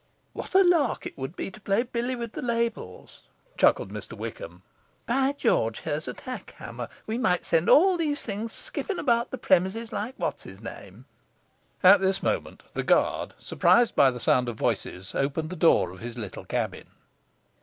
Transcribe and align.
'What 0.33 0.55
a 0.55 0.63
lark 0.63 1.05
it 1.05 1.15
would 1.15 1.35
be 1.35 1.51
to 1.51 1.61
play 1.61 1.83
billy 1.83 2.15
with 2.15 2.31
the 2.33 2.41
labels!' 2.41 3.21
chuckled 3.55 3.91
Mr 3.91 4.13
Wickham. 4.13 4.63
'By 5.05 5.33
George, 5.33 5.81
here's 5.81 6.07
a 6.07 6.13
tack 6.15 6.55
hammer! 6.57 6.89
We 7.05 7.19
might 7.19 7.45
send 7.45 7.69
all 7.69 7.97
these 7.97 8.23
things 8.23 8.51
skipping 8.51 8.97
about 8.97 9.29
the 9.29 9.37
premises 9.37 9.91
like 9.91 10.15
what's 10.17 10.41
his 10.41 10.59
name!' 10.59 11.05
At 11.83 12.01
this 12.01 12.23
moment, 12.23 12.63
the 12.73 12.81
guard, 12.81 13.35
surprised 13.37 13.95
by 13.95 14.09
the 14.09 14.19
sound 14.19 14.49
of 14.49 14.55
voices, 14.57 15.13
opened 15.13 15.51
the 15.51 15.55
door 15.55 15.91
of 15.91 15.99
his 15.99 16.17
little 16.17 16.45
cabin. 16.45 16.87